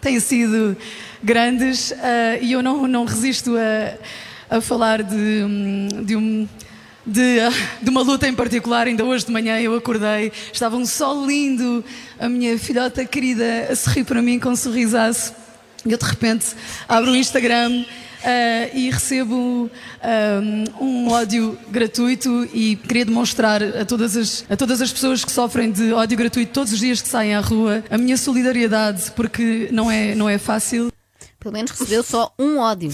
têm 0.00 0.18
sido 0.18 0.76
grandes 1.22 1.92
ah, 1.92 2.38
e 2.40 2.52
eu 2.52 2.62
não, 2.62 2.86
não 2.86 3.04
resisto 3.04 3.54
a, 3.56 4.56
a 4.56 4.60
falar 4.60 5.02
de, 5.02 5.14
hum, 5.16 5.88
de, 6.04 6.16
um, 6.16 6.48
de, 7.08 7.38
de 7.82 7.90
uma 7.90 8.02
luta 8.02 8.28
em 8.28 8.34
particular. 8.34 8.86
Ainda 8.86 9.04
hoje 9.04 9.24
de 9.24 9.32
manhã 9.32 9.58
eu 9.58 9.74
acordei, 9.74 10.30
estava 10.52 10.76
um 10.76 10.86
sol 10.86 11.26
lindo, 11.26 11.84
a 12.18 12.28
minha 12.28 12.58
filhota 12.58 13.04
querida 13.04 13.68
a 13.70 13.74
sorrir 13.74 14.04
para 14.04 14.20
mim 14.20 14.38
com 14.38 14.50
um 14.50 14.56
sorrisaço. 14.56 15.32
E 15.86 15.92
eu 15.92 15.98
de 15.98 16.04
repente 16.04 16.46
abro 16.88 17.12
o 17.12 17.16
Instagram 17.16 17.84
ah, 18.22 18.68
e 18.74 18.90
recebo 18.90 19.70
ah, 20.02 20.40
um 20.80 21.08
ódio 21.08 21.58
gratuito 21.70 22.48
e 22.52 22.76
queria 22.76 23.04
demonstrar 23.04 23.62
a 23.62 23.84
todas, 23.84 24.16
as, 24.16 24.44
a 24.50 24.56
todas 24.56 24.82
as 24.82 24.92
pessoas 24.92 25.24
que 25.24 25.32
sofrem 25.32 25.70
de 25.70 25.92
ódio 25.92 26.16
gratuito 26.16 26.52
todos 26.52 26.72
os 26.72 26.78
dias 26.78 27.00
que 27.00 27.08
saem 27.08 27.34
à 27.34 27.40
rua 27.40 27.82
a 27.90 27.96
minha 27.96 28.16
solidariedade, 28.16 29.12
porque 29.12 29.68
não 29.72 29.90
é, 29.90 30.14
não 30.14 30.28
é 30.28 30.36
fácil. 30.36 30.92
Pelo 31.40 31.52
menos 31.54 31.70
recebeu 31.70 32.02
só 32.02 32.32
um 32.36 32.58
ódio. 32.58 32.90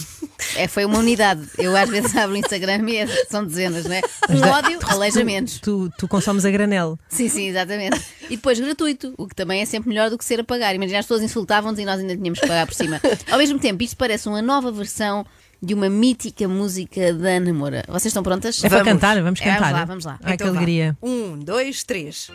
É, 0.55 0.69
foi 0.69 0.85
uma 0.85 0.99
unidade. 0.99 1.49
Eu 1.57 1.75
às 1.75 1.89
vezes 1.89 2.15
abro 2.17 2.35
o 2.35 2.39
Instagram 2.39 2.89
e 2.91 2.97
é- 2.99 3.07
são 3.31 3.45
dezenas, 3.45 3.85
não 3.87 3.95
é? 3.95 4.03
Um 4.29 4.41
ódio, 4.49 4.79
aleijamentos. 4.87 5.59
Tu, 5.61 5.91
tu 5.97 6.07
consomes 6.07 6.45
a 6.45 6.51
granel. 6.51 6.99
Sim, 7.09 7.29
sim, 7.31 7.49
exatamente. 7.49 7.99
E 8.29 8.37
depois 8.37 8.61
gratuito, 8.61 9.15
o 9.17 9.27
que 9.27 9.35
também 9.35 9.63
é 9.63 9.65
sempre 9.65 9.89
melhor 9.89 10.11
do 10.11 10.19
que 10.19 10.25
ser 10.25 10.41
a 10.41 10.45
pagar. 10.45 10.75
Imagina, 10.75 10.99
as 10.99 11.07
pessoas 11.07 11.23
insultavam-nos 11.23 11.81
e 11.81 11.87
nós 11.87 11.99
ainda 11.99 12.15
tínhamos 12.17 12.39
que 12.39 12.47
pagar 12.47 12.67
por 12.67 12.75
cima. 12.75 13.01
Ao 13.31 13.39
mesmo 13.39 13.59
tempo, 13.59 13.83
isto 13.83 13.97
parece 13.97 14.29
uma 14.29 14.43
nova 14.43 14.71
versão 14.71 15.25
de 15.63 15.73
uma 15.73 15.89
mítica 15.89 16.47
música 16.47 17.15
da 17.15 17.31
Ana 17.31 17.53
Moura. 17.55 17.83
Vocês 17.89 18.07
estão 18.07 18.23
prontas? 18.23 18.63
É 18.63 18.69
para 18.69 18.85
cantar, 18.85 19.23
vamos 19.23 19.41
É, 19.41 19.45
cantar. 19.45 19.61
vamos 19.61 19.73
lá, 19.79 19.85
vamos 19.87 20.05
lá. 20.05 20.19
Ai, 20.23 20.37
que 20.37 20.43
Então 20.43 20.53
vá. 20.53 20.59
alegria. 20.61 20.95
Um, 21.03 21.39
dois, 21.39 21.83
três. 21.83 22.31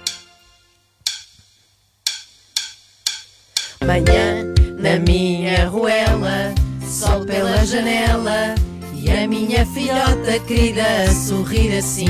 Manhã 3.85 4.53
na 4.79 4.97
minha 4.97 5.67
ruela, 5.67 6.53
sol 6.81 7.25
pela 7.25 7.65
janela 7.65 8.55
e 8.93 9.11
a 9.11 9.27
minha 9.27 9.65
filhota 9.65 10.39
querida 10.47 10.83
a 11.03 11.11
sorrir 11.13 11.77
assim, 11.77 12.07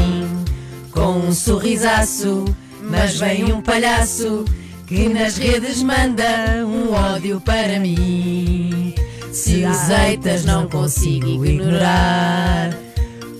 com 0.91 1.13
um 1.13 1.33
sorrisaço. 1.33 2.45
Mas 2.81 3.19
vem 3.19 3.51
um 3.51 3.61
palhaço 3.61 4.45
que 4.87 5.09
nas 5.09 5.37
redes 5.37 5.83
manda 5.83 6.65
um 6.65 6.93
ódio 6.93 7.41
para 7.41 7.79
mim. 7.79 8.95
Se 9.31 9.63
os 9.65 9.87
haters 9.87 10.45
não 10.45 10.67
consigo 10.67 11.45
ignorar. 11.45 12.71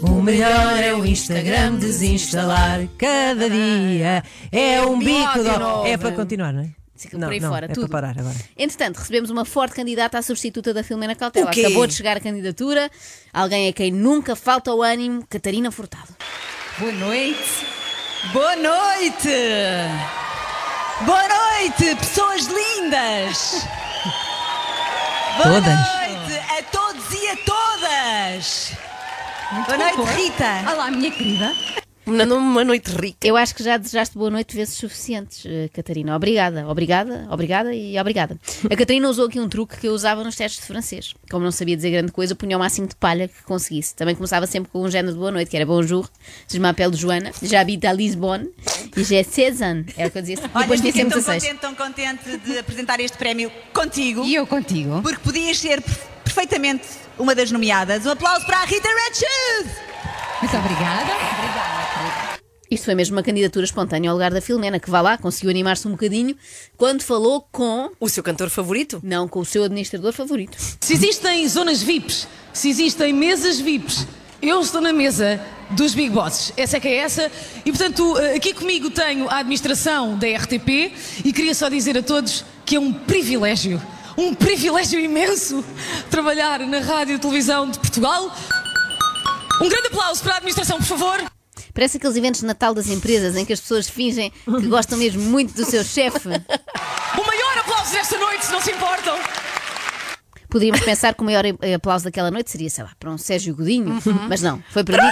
O 0.01 0.21
melhor 0.21 0.77
é 0.81 0.93
o 0.93 1.05
Instagram 1.05 1.75
desinstalar 1.75 2.87
cada 2.97 3.49
dia. 3.49 4.23
É 4.51 4.81
um 4.81 4.97
bico 4.99 5.39
de... 5.39 5.89
É 5.89 5.97
para 5.97 6.11
continuar, 6.11 6.53
não 6.53 6.61
é? 6.61 6.78
Não, 7.13 7.27
por 7.27 7.33
aí 7.33 7.39
não, 7.39 7.49
fora, 7.49 7.65
é 7.65 7.69
tudo. 7.69 7.87
para 7.89 8.01
parar 8.01 8.19
agora. 8.19 8.35
Entretanto, 8.57 8.97
recebemos 8.97 9.29
uma 9.29 9.45
forte 9.45 9.75
candidata 9.75 10.17
à 10.17 10.21
substituta 10.21 10.73
da 10.73 10.83
Filomena 10.83 11.15
Cautela. 11.15 11.49
Acabou 11.49 11.87
de 11.87 11.93
chegar 11.93 12.17
a 12.17 12.19
candidatura. 12.19 12.89
Alguém 13.33 13.69
a 13.69 13.73
quem 13.73 13.91
nunca 13.91 14.35
falta 14.35 14.73
o 14.73 14.81
ânimo, 14.81 15.25
Catarina 15.29 15.71
Furtado. 15.71 16.15
Boa 16.77 16.91
noite. 16.91 17.65
Boa 18.33 18.55
noite. 18.55 19.29
Boa 21.05 21.27
noite, 21.27 21.95
pessoas 21.95 22.45
lindas. 22.47 23.65
Boa 25.37 25.55
Todas. 25.55 25.63
noite 25.63 26.39
a 26.57 26.63
todos 26.63 27.13
e 27.13 27.27
a 27.29 27.37
todas. 27.45 28.71
Boa 29.65 29.77
noite, 29.77 30.11
Rita. 30.15 30.71
Olá, 30.71 30.91
minha 30.91 31.09
querida. 31.11 31.55
Uma, 32.09 32.23
uma 32.35 32.63
noite 32.63 32.89
rica. 32.91 33.27
Eu 33.27 33.37
acho 33.37 33.53
que 33.53 33.63
já 33.63 33.77
desejaste 33.77 34.17
boa 34.17 34.29
noite 34.29 34.55
vezes 34.55 34.73
suficientes, 34.75 35.43
eh, 35.45 35.69
Catarina. 35.73 36.15
Obrigada, 36.15 36.67
obrigada, 36.67 37.27
obrigada 37.29 37.73
e 37.73 37.99
obrigada. 37.99 38.37
A 38.69 38.75
Catarina 38.75 39.07
usou 39.09 39.27
aqui 39.27 39.39
um 39.39 39.47
truque 39.47 39.77
que 39.77 39.87
eu 39.87 39.93
usava 39.93 40.23
nos 40.23 40.35
testes 40.35 40.61
de 40.61 40.67
francês. 40.67 41.13
Como 41.29 41.43
não 41.43 41.51
sabia 41.51 41.75
dizer 41.75 41.91
grande 41.91 42.11
coisa, 42.11 42.33
punha 42.35 42.57
o 42.57 42.59
máximo 42.59 42.87
de 42.87 42.95
palha 42.95 43.27
que 43.27 43.43
conseguisse. 43.43 43.95
Também 43.95 44.15
começava 44.15 44.47
sempre 44.47 44.71
com 44.71 44.81
um 44.81 44.89
género 44.89 45.13
de 45.13 45.19
boa 45.19 45.31
noite, 45.31 45.49
que 45.51 45.55
era 45.57 45.65
bonjour, 45.65 46.09
je 46.51 46.59
m'appelle 46.59 46.95
Joana, 46.95 47.31
j'habite 47.43 47.85
à 47.85 47.93
Lisbonne 47.93 48.49
e 48.97 49.03
j'ai 49.03 49.23
16 49.23 49.61
ans. 49.61 49.85
Era 49.95 50.07
o 50.07 50.11
que 50.11 50.17
eu 50.17 50.21
dizia. 50.21 50.35
E 50.37 50.41
Olha, 50.53 50.59
depois 50.61 50.81
tinha 50.81 50.93
sempre 50.93 51.09
tão 51.11 51.19
16. 51.19 51.43
contente, 51.43 51.61
tão 51.61 51.75
contente 51.75 52.37
de 52.37 52.57
apresentar 52.57 52.99
este 52.99 53.17
prémio 53.17 53.51
contigo. 53.73 54.23
E 54.25 54.33
eu 54.35 54.47
contigo. 54.47 55.01
Porque 55.01 55.19
podias 55.23 55.59
ser 55.59 55.81
per- 55.81 55.95
perfeitamente 56.23 56.87
uma 57.17 57.35
das 57.35 57.51
nomeadas. 57.51 58.05
Um 58.05 58.11
aplauso 58.11 58.45
para 58.45 58.57
a 58.61 58.65
Rita 58.65 58.87
Red 58.87 59.13
Shoes. 59.15 59.88
Muito 60.41 60.55
obrigada. 60.57 61.11
Isto 62.71 62.85
foi 62.85 62.95
mesmo 62.95 63.17
uma 63.17 63.23
candidatura 63.23 63.65
espontânea 63.65 64.11
ao 64.11 64.15
lugar 64.15 64.31
da 64.31 64.39
Filomena, 64.39 64.79
que 64.79 64.89
vá 64.89 65.01
lá, 65.01 65.17
conseguiu 65.17 65.49
animar-se 65.49 65.87
um 65.87 65.91
bocadinho 65.91 66.35
quando 66.77 67.01
falou 67.01 67.41
com. 67.51 67.89
O 67.99 68.07
seu 68.07 68.23
cantor 68.23 68.49
favorito? 68.49 69.01
Não, 69.03 69.27
com 69.27 69.39
o 69.39 69.45
seu 69.45 69.63
administrador 69.63 70.13
favorito. 70.13 70.55
Se 70.79 70.93
existem 70.93 71.47
zonas 71.47 71.81
VIPs, 71.81 72.27
se 72.53 72.69
existem 72.69 73.11
mesas 73.11 73.59
VIPs, 73.59 74.05
eu 74.41 74.61
estou 74.61 74.79
na 74.79 74.93
mesa 74.93 75.41
dos 75.71 75.93
Big 75.93 76.09
Bosses. 76.11 76.53
Essa 76.55 76.77
é 76.77 76.79
que 76.79 76.87
é 76.87 76.97
essa. 76.97 77.31
E 77.65 77.71
portanto, 77.71 78.17
eh, 78.19 78.35
aqui 78.35 78.53
comigo 78.53 78.89
tenho 78.89 79.27
a 79.27 79.39
administração 79.39 80.17
da 80.17 80.27
RTP 80.27 80.93
e 81.25 81.33
queria 81.33 81.53
só 81.53 81.69
dizer 81.69 81.97
a 81.97 82.03
todos 82.03 82.45
que 82.65 82.75
é 82.75 82.79
um 82.79 82.93
privilégio, 82.93 83.81
um 84.17 84.33
privilégio 84.33 84.99
imenso 84.99 85.65
trabalhar 86.09 86.59
na 86.59 86.79
Rádio 86.79 87.15
e 87.15 87.19
Televisão 87.19 87.69
de 87.69 87.79
Portugal. 87.79 88.31
Um 89.61 89.67
grande 89.67 89.87
aplauso 89.87 90.21
para 90.23 90.33
a 90.33 90.37
administração, 90.37 90.77
por 90.77 90.85
favor. 90.85 91.31
Parece 91.73 91.97
aqueles 91.97 92.15
eventos 92.15 92.41
de 92.41 92.47
Natal 92.47 92.73
das 92.73 92.87
empresas 92.87 93.35
em 93.35 93.45
que 93.45 93.53
as 93.53 93.59
pessoas 93.59 93.89
fingem 93.89 94.31
que 94.45 94.67
gostam 94.67 94.97
mesmo 94.97 95.21
muito 95.21 95.53
do 95.53 95.65
seu 95.65 95.83
chefe. 95.83 96.29
O 96.29 97.25
maior 97.25 97.57
aplauso 97.59 97.91
desta 97.91 98.17
noite, 98.17 98.45
se 98.45 98.51
não 98.51 98.61
se 98.61 98.71
importam. 98.71 99.17
Poderíamos 100.49 100.81
pensar 100.81 101.13
que 101.13 101.21
o 101.21 101.25
maior 101.25 101.43
aplauso 101.75 102.05
daquela 102.05 102.31
noite 102.31 102.49
seria, 102.49 102.69
sei 102.69 102.83
lá, 102.83 102.91
para 102.99 103.11
um 103.11 103.17
Sérgio 103.17 103.55
Godinho, 103.55 103.99
mas 104.27 104.41
não, 104.41 104.63
foi 104.71 104.83
para 104.83 104.97
Para 104.97 105.05
mim. 105.05 105.11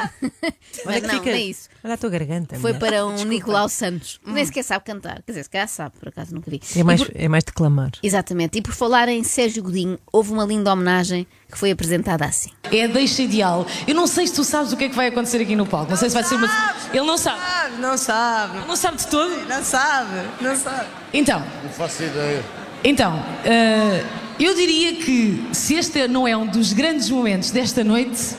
Mas 0.84 1.02
não, 1.02 1.10
fica- 1.10 1.24
não 1.30 1.32
é 1.36 1.40
isso. 1.40 1.68
Olha 1.82 1.94
a 1.94 1.96
tua 1.96 2.10
garganta. 2.10 2.56
Foi 2.58 2.72
mulher. 2.72 2.78
para 2.90 3.06
um 3.06 3.24
Nicolau 3.24 3.68
Santos, 3.68 4.18
que 4.24 4.30
nem 4.30 4.44
sequer 4.44 4.62
sabe 4.64 4.84
cantar. 4.84 5.22
Quer 5.22 5.32
dizer, 5.32 5.44
se 5.44 5.50
calhar 5.50 5.68
sabe, 5.68 5.94
por 5.98 6.08
acaso 6.08 6.34
nunca 6.34 6.50
vi. 6.50 6.60
É 6.76 6.82
mais, 6.82 7.02
por- 7.02 7.12
é 7.14 7.28
mais 7.28 7.44
declamar. 7.44 7.90
Exatamente. 8.02 8.58
E 8.58 8.62
por 8.62 8.72
falar 8.74 9.08
em 9.08 9.22
Sérgio 9.22 9.62
Godinho, 9.62 9.98
houve 10.12 10.32
uma 10.32 10.44
linda 10.44 10.72
homenagem 10.72 11.26
que 11.50 11.58
foi 11.58 11.70
apresentada 11.70 12.24
assim. 12.24 12.50
É 12.72 12.84
a 12.84 12.86
deixa 12.86 13.22
ideal. 13.22 13.66
Eu 13.86 13.94
não 13.94 14.06
sei 14.06 14.26
se 14.26 14.34
tu 14.34 14.42
sabes 14.44 14.72
o 14.72 14.76
que 14.76 14.84
é 14.84 14.88
que 14.88 14.96
vai 14.96 15.08
acontecer 15.08 15.40
aqui 15.40 15.54
no 15.54 15.66
palco. 15.66 15.90
Não 15.90 15.96
sei 15.96 16.08
se 16.10 16.14
vai 16.14 16.24
ser 16.24 16.34
uma. 16.36 16.48
Ele 16.92 17.06
não 17.06 17.16
sabe. 17.18 17.40
Não 17.78 17.96
sabe. 17.96 18.56
Ele 18.58 18.66
não 18.66 18.76
sabe 18.76 18.96
de 18.98 19.06
todo. 19.06 19.46
Não 19.48 19.62
sabe. 19.64 20.28
Não 20.40 20.56
sabe. 20.56 20.88
Então, 21.12 21.40
Não 21.62 21.70
faço 21.70 22.02
ideia. 22.02 22.42
então, 22.82 23.24
eh, 23.44 24.04
eu 24.40 24.54
diria 24.54 24.96
que 24.96 25.48
se 25.52 25.74
este 25.74 26.08
não 26.08 26.26
é 26.26 26.36
um 26.36 26.46
dos 26.46 26.72
grandes 26.72 27.08
momentos 27.08 27.50
desta 27.52 27.84
noite, 27.84 28.36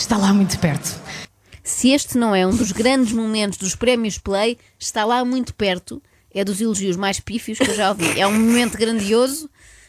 está 0.00 0.16
lá 0.16 0.32
muito 0.32 0.58
perto. 0.58 0.98
Se 1.62 1.90
este 1.90 2.16
não 2.16 2.34
é 2.34 2.46
um 2.46 2.56
dos 2.56 2.72
grandes 2.72 3.12
momentos 3.12 3.58
dos 3.58 3.76
prémios 3.76 4.18
Play, 4.18 4.58
está 4.78 5.04
lá 5.04 5.24
muito 5.24 5.54
perto. 5.54 6.02
É 6.34 6.44
dos 6.44 6.60
elogios 6.60 6.96
mais 6.96 7.20
pífios 7.20 7.58
que 7.58 7.70
eu 7.70 7.74
já 7.74 7.90
ouvi. 7.90 8.18
É 8.18 8.26
um 8.26 8.32
momento 8.32 8.78
grandioso, 8.78 9.48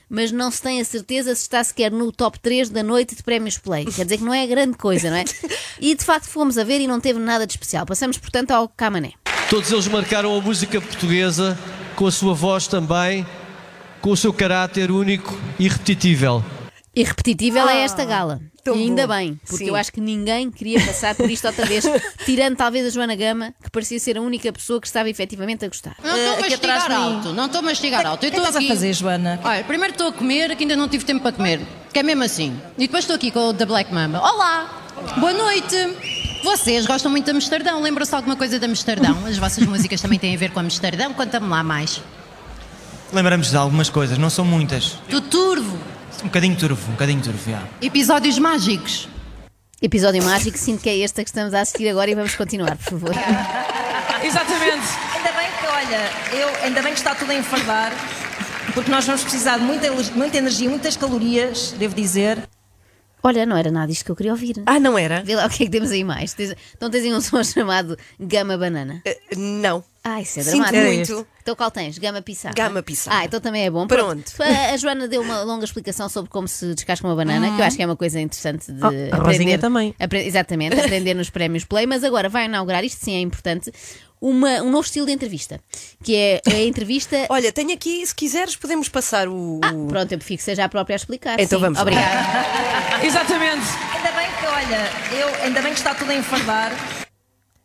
mas 0.09 0.31
não 0.31 0.51
se 0.51 0.61
tem 0.61 0.81
a 0.81 0.85
certeza 0.85 1.33
se 1.33 1.43
está 1.43 1.63
sequer 1.63 1.91
no 1.91 2.11
top 2.11 2.39
3 2.39 2.69
da 2.69 2.83
noite 2.83 3.15
de 3.15 3.23
prémios 3.23 3.57
Play. 3.57 3.85
Quer 3.85 4.03
dizer 4.03 4.17
que 4.17 4.23
não 4.23 4.33
é 4.33 4.45
grande 4.45 4.77
coisa, 4.77 5.09
não 5.09 5.17
é? 5.17 5.23
E 5.79 5.95
de 5.95 6.03
facto 6.03 6.25
fomos 6.25 6.57
a 6.57 6.63
ver 6.63 6.81
e 6.81 6.87
não 6.87 6.99
teve 6.99 7.19
nada 7.19 7.47
de 7.47 7.53
especial. 7.53 7.85
Passamos, 7.85 8.17
portanto, 8.17 8.51
ao 8.51 8.67
Camané. 8.67 9.13
Todos 9.49 9.71
eles 9.71 9.87
marcaram 9.87 10.35
a 10.37 10.41
música 10.41 10.81
portuguesa 10.81 11.57
com 11.95 12.05
a 12.05 12.11
sua 12.11 12.33
voz 12.33 12.67
também, 12.67 13.25
com 14.01 14.11
o 14.11 14.17
seu 14.17 14.33
caráter 14.33 14.91
único 14.91 15.37
e 15.57 15.67
repetitível. 15.67 16.43
E 16.93 17.03
repetitível 17.03 17.67
é 17.69 17.83
esta 17.83 18.03
gala. 18.03 18.41
Tão 18.63 18.75
E 18.75 18.83
ainda 18.83 19.07
bom. 19.07 19.13
bem, 19.13 19.39
porque 19.47 19.63
Sim. 19.65 19.69
eu 19.69 19.75
acho 19.75 19.91
que 19.91 19.99
ninguém 20.01 20.49
queria 20.51 20.79
passar 20.85 21.15
por 21.15 21.29
isto 21.29 21.45
outra 21.47 21.65
vez, 21.65 21.83
tirando 22.25 22.55
talvez 22.55 22.85
a 22.85 22.89
Joana 22.89 23.15
Gama, 23.15 23.53
que 23.63 23.69
parecia 23.69 23.99
ser 23.99 24.17
a 24.17 24.21
única 24.21 24.51
pessoa 24.53 24.79
que 24.79 24.87
estava 24.87 25.09
efetivamente 25.09 25.65
a 25.65 25.67
gostar. 25.67 25.95
Não 26.03 26.15
estou 26.15 26.33
a 26.33 26.39
aqui 26.45 26.53
atrás 26.53 26.83
mastigar 26.83 27.01
alto, 27.01 27.33
não 27.33 27.45
estou 27.45 27.59
a 27.59 27.61
mastigar 27.61 28.05
alto. 28.05 28.17
O 28.25 28.29
que 28.29 28.35
é 28.35 28.37
estás 28.37 28.55
a 28.55 28.59
aqui. 28.59 28.67
fazer, 28.67 28.93
Joana? 28.93 29.39
Olha, 29.43 29.63
primeiro 29.63 29.93
estou 29.93 30.07
a 30.07 30.13
comer, 30.13 30.55
que 30.55 30.63
ainda 30.63 30.75
não 30.75 30.87
tive 30.87 31.03
tempo 31.05 31.21
para 31.21 31.31
comer. 31.31 31.59
Que 31.91 31.99
é 31.99 32.03
mesmo 32.03 32.23
assim. 32.23 32.59
E 32.77 32.81
depois 32.81 33.03
estou 33.03 33.15
aqui 33.15 33.31
com 33.31 33.49
o 33.49 33.53
da 33.53 33.65
Black 33.65 33.93
Mamba. 33.93 34.19
Olá! 34.19 34.77
Boa 35.17 35.33
noite! 35.33 35.75
Vocês 36.43 36.85
gostam 36.85 37.11
muito 37.11 37.25
de 37.25 37.31
Amsterdão? 37.31 37.81
Lembram-se 37.81 38.11
de 38.11 38.15
alguma 38.15 38.35
coisa 38.35 38.57
de 38.59 38.65
Amsterdão? 38.65 39.17
As 39.27 39.37
vossas 39.37 39.65
músicas 39.65 40.01
também 40.01 40.17
têm 40.17 40.35
a 40.35 40.37
ver 40.37 40.51
com 40.51 40.59
Amsterdão? 40.59 41.13
Conta-me 41.13 41.47
lá 41.47 41.63
mais. 41.63 42.01
Lembramos 43.13 43.49
de 43.49 43.57
algumas 43.57 43.89
coisas, 43.89 44.17
não 44.17 44.29
são 44.29 44.45
muitas. 44.45 44.95
Do 45.09 45.19
Turvo. 45.21 45.77
Um 46.23 46.27
bocadinho 46.27 46.55
turvo, 46.55 46.87
um 46.87 46.91
bocadinho 46.91 47.21
turvo, 47.21 47.49
já. 47.49 47.63
Episódios 47.81 48.37
mágicos. 48.37 49.09
Episódio 49.81 50.23
mágico, 50.23 50.55
sinto 50.55 50.83
que 50.83 50.89
é 50.89 50.97
este 50.97 51.23
que 51.23 51.29
estamos 51.29 51.51
a 51.55 51.61
assistir 51.61 51.89
agora 51.89 52.11
e 52.11 52.13
vamos 52.13 52.35
continuar, 52.35 52.77
por 52.77 52.99
favor. 52.99 53.11
Exatamente. 54.23 54.85
Ainda 55.15 55.31
bem 55.31 55.49
que, 55.59 55.65
olha, 55.65 56.39
eu, 56.39 56.63
ainda 56.63 56.81
bem 56.83 56.93
que 56.93 56.99
está 56.99 57.15
tudo 57.15 57.31
a 57.31 57.35
enfardar, 57.35 57.91
porque 58.75 58.91
nós 58.91 59.03
vamos 59.05 59.23
precisar 59.23 59.57
de 59.57 59.63
muita, 59.63 59.91
muita 60.13 60.37
energia, 60.37 60.69
muitas 60.69 60.95
calorias, 60.95 61.73
devo 61.79 61.95
dizer. 61.95 62.47
Olha, 63.23 63.45
não 63.45 63.55
era 63.55 63.69
nada 63.69 63.91
isto 63.91 64.03
que 64.05 64.11
eu 64.11 64.15
queria 64.15 64.31
ouvir. 64.31 64.55
Ah, 64.65 64.79
não 64.79 64.97
era? 64.97 65.21
Vê 65.23 65.35
lá 65.35 65.45
o 65.45 65.49
que 65.49 65.63
é 65.63 65.65
que 65.67 65.71
temos 65.71 65.91
aí 65.91 66.03
mais. 66.03 66.33
Tens- 66.33 66.55
Então 66.75 66.89
tens 66.89 67.03
aí 67.03 67.13
um 67.13 67.21
som 67.21 67.43
chamado 67.43 67.97
Gama 68.19 68.57
Banana. 68.57 69.01
não. 69.37 69.83
Ah, 70.03 70.19
isso 70.19 70.39
é 70.39 70.43
Sinto 70.43 70.63
dramático. 70.71 71.13
muito. 71.13 71.27
Então 71.43 71.55
qual 71.55 71.69
tens? 71.69 71.99
Gama 71.99 72.23
Pissarra. 72.23 72.55
Gama 72.55 72.81
Pissarra. 72.81 73.19
Ah, 73.19 73.25
então 73.25 73.39
também 73.39 73.65
é 73.65 73.69
bom. 73.69 73.85
Pronto. 73.85 74.31
A, 74.41 74.71
a 74.73 74.77
Joana 74.77 75.07
deu 75.07 75.21
uma 75.21 75.43
longa 75.43 75.63
explicação 75.63 76.09
sobre 76.09 76.31
como 76.31 76.47
se 76.47 76.73
descasca 76.73 77.07
uma 77.07 77.15
banana, 77.15 77.55
que 77.55 77.61
eu 77.61 77.65
acho 77.65 77.77
que 77.77 77.83
é 77.83 77.85
uma 77.85 77.95
coisa 77.95 78.19
interessante 78.19 78.71
de 78.71 78.81
Oh, 78.81 78.85
a 78.85 78.87
aprender. 78.89 79.15
Rosinha 79.17 79.59
também. 79.59 79.93
apre- 79.99 80.25
exatamente, 80.25 80.79
aprender 80.79 81.13
nos 81.13 81.29
prémios 81.29 81.65
Play, 81.65 81.85
mas 81.85 82.03
agora 82.03 82.27
vai 82.29 82.45
inaugurar, 82.45 82.83
isto 82.83 83.05
sim 83.05 83.13
é 83.15 83.19
importante, 83.19 83.71
uma- 84.21 84.61
um 84.61 84.69
novo 84.69 84.85
estilo 84.85 85.05
de 85.07 85.11
entrevista, 85.11 85.59
que 86.03 86.15
é 86.15 86.41
a 86.45 86.59
entrevista... 86.61 87.25
Olha, 87.29 87.51
tenho 87.51 87.73
aqui, 87.73 88.05
se 88.05 88.13
quiseres, 88.13 88.55
podemos 88.55 88.87
passar 88.87 89.27
o. 89.27 89.59
Ah, 89.63 89.69
pronto, 89.89 90.11
eu 90.11 90.17
prefiro 90.19 90.37
que 90.37 90.43
seja 90.43 90.63
a 90.65 90.69
própria 90.69 90.93
a 90.93 90.97
explicar. 90.97 91.39
Então 91.39 91.57
sim. 91.57 91.63
vamos 91.63 91.77
lá. 91.77 91.81
Obrigada. 91.81 93.01
Exatamente. 93.05 93.65
Ainda 93.95 94.11
bem 94.11 94.29
que, 94.39 94.45
olha, 94.45 95.19
eu, 95.19 95.43
ainda 95.43 95.61
bem 95.61 95.73
que 95.73 95.79
está 95.79 95.95
tudo 95.95 96.11
a 96.11 96.15
enfardar. 96.15 96.71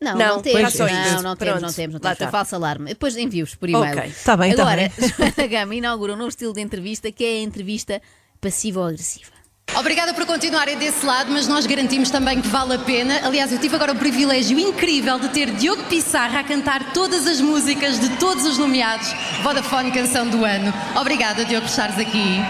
Não, 0.00 0.12
Não, 0.14 0.26
não, 0.36 0.42
temos, 0.42 0.72
só 0.74 0.86
não, 0.86 0.92
isto. 0.92 1.22
não 1.22 1.36
temos, 1.36 1.52
Pronto, 1.52 1.62
não 1.62 1.72
temos, 1.72 1.94
não 1.94 2.00
temos. 2.00 2.02
Foi 2.02 2.12
está. 2.12 2.30
falso 2.30 2.54
alarme. 2.54 2.88
Depois 2.90 3.16
envio-vos 3.16 3.54
por 3.54 3.68
e-mail. 3.68 3.98
Ok, 3.98 4.12
tá 4.24 4.36
bem, 4.36 4.54
tá 4.54 4.62
Agora, 4.62 4.92
bem. 4.96 5.08
Joana 5.36 5.46
Gama 5.48 5.74
inaugura 5.74 6.12
um 6.12 6.16
novo 6.16 6.28
estilo 6.28 6.52
de 6.52 6.60
entrevista 6.60 7.10
que 7.10 7.24
é 7.24 7.28
a 7.28 7.40
entrevista 7.42 8.02
passivo-agressiva. 8.40 9.35
Obrigada 9.74 10.14
por 10.14 10.24
continuarem 10.24 10.78
desse 10.78 11.04
lado, 11.04 11.30
mas 11.30 11.46
nós 11.46 11.66
garantimos 11.66 12.08
também 12.08 12.40
que 12.40 12.48
vale 12.48 12.74
a 12.74 12.78
pena. 12.78 13.20
Aliás, 13.24 13.52
eu 13.52 13.58
tive 13.58 13.74
agora 13.76 13.92
o 13.92 13.96
privilégio 13.96 14.58
incrível 14.58 15.18
de 15.18 15.28
ter 15.28 15.50
Diogo 15.50 15.82
Pissarra 15.84 16.40
a 16.40 16.44
cantar 16.44 16.92
todas 16.94 17.26
as 17.26 17.40
músicas 17.42 18.00
de 18.00 18.08
todos 18.16 18.46
os 18.46 18.56
nomeados 18.56 19.12
Vodafone 19.42 19.90
Canção 19.92 20.28
do 20.28 20.44
Ano. 20.46 20.72
Obrigada, 20.98 21.44
Diogo, 21.44 21.66
por 21.66 21.70
estares 21.70 21.98
aqui. 21.98 22.40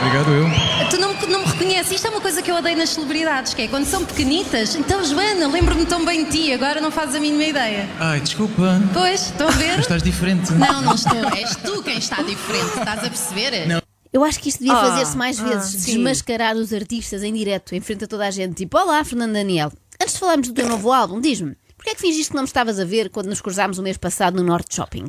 Obrigado, 0.00 0.30
eu. 0.30 0.46
Tu 0.88 0.98
não, 1.00 1.14
me- 1.14 1.26
não 1.26 1.40
me 1.40 1.46
reconheces? 1.46 1.90
Isto 1.92 2.06
é 2.06 2.10
uma 2.10 2.20
coisa 2.20 2.42
que 2.42 2.50
eu 2.50 2.54
odeio 2.56 2.76
nas 2.76 2.90
celebridades, 2.90 3.54
que 3.54 3.62
é 3.62 3.66
quando 3.68 3.86
são 3.86 4.04
pequenitas. 4.04 4.76
Então, 4.76 5.02
Joana, 5.04 5.48
lembro-me 5.48 5.84
tão 5.84 6.04
bem 6.04 6.26
de 6.26 6.30
ti, 6.30 6.52
agora 6.52 6.80
não 6.80 6.92
fazes 6.92 7.16
a 7.16 7.20
mínima 7.20 7.42
ideia. 7.44 7.88
Ai, 7.98 8.20
desculpa. 8.20 8.80
Pois, 8.92 9.22
estão 9.22 9.48
a 9.48 9.52
ver? 9.52 9.70
Mas 9.70 9.80
estás 9.80 10.02
diferente. 10.02 10.52
Não, 10.52 10.80
não 10.82 10.94
estou. 10.94 11.28
És 11.34 11.56
tu 11.56 11.82
quem 11.82 11.98
está 11.98 12.22
diferente, 12.22 12.78
estás 12.78 12.98
a 13.00 13.08
perceber? 13.08 13.66
Não. 13.66 13.87
Eu 14.18 14.24
acho 14.24 14.40
que 14.40 14.48
isto 14.48 14.58
devia 14.58 14.74
Ah, 14.74 14.84
fazer-se 14.90 15.16
mais 15.16 15.38
ah, 15.38 15.44
vezes, 15.44 15.82
sim. 15.82 15.92
desmascarar 15.94 16.56
os 16.56 16.72
artistas 16.72 17.22
em 17.22 17.32
direto, 17.32 17.74
em 17.74 17.80
frente 17.80 18.04
a 18.04 18.06
toda 18.08 18.26
a 18.26 18.30
gente. 18.30 18.54
Tipo, 18.56 18.76
olá, 18.78 19.02
Fernando 19.04 19.32
Daniel. 19.32 19.70
Antes 20.00 20.14
de 20.14 20.20
falarmos 20.20 20.48
do 20.48 20.54
teu 20.54 20.68
novo 20.68 20.92
álbum, 20.92 21.20
diz-me, 21.20 21.56
porquê 21.76 21.90
é 21.90 21.94
que 21.94 22.00
fingiste 22.00 22.30
que 22.30 22.34
não 22.34 22.42
me 22.42 22.48
estavas 22.48 22.80
a 22.80 22.84
ver 22.84 23.10
quando 23.10 23.26
nos 23.28 23.40
cruzámos 23.40 23.78
o 23.78 23.82
mês 23.82 23.96
passado 23.96 24.36
no 24.36 24.42
Norte 24.42 24.74
Shopping? 24.74 25.08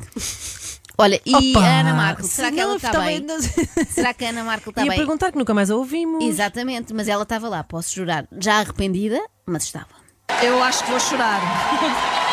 Olha, 0.97 1.19
e 1.25 1.53
Opa, 1.53 1.65
a 1.65 1.79
Ana 1.79 1.93
Marco, 1.93 2.23
será 2.23 2.49
se 2.49 2.53
que 2.55 2.59
ela 2.59 2.75
está 2.75 2.87
estava- 2.89 3.05
bem? 3.05 3.25
Será 3.89 4.13
que 4.13 4.25
a 4.25 4.29
Ana 4.29 4.43
Marco 4.43 4.69
está 4.69 4.83
Ia 4.83 4.89
bem? 4.89 4.97
perguntar 4.97 5.31
que 5.31 5.37
nunca 5.37 5.53
mais 5.53 5.71
a 5.71 5.75
ouvimos. 5.75 6.23
Exatamente, 6.25 6.93
mas 6.93 7.07
ela 7.07 7.23
estava 7.23 7.47
lá, 7.49 7.63
posso 7.63 7.95
jurar. 7.95 8.27
Já 8.39 8.59
arrependida, 8.59 9.19
mas 9.45 9.63
estava. 9.63 9.87
Eu 10.43 10.61
acho 10.61 10.83
que 10.83 10.91
vou 10.91 10.99
chorar. 10.99 11.39